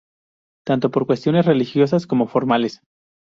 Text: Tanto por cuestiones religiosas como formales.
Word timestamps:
Tanto 0.65 0.89
por 0.89 1.05
cuestiones 1.05 1.45
religiosas 1.45 2.07
como 2.07 2.25
formales. 2.27 2.81